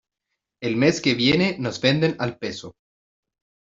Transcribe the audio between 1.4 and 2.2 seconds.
nos venden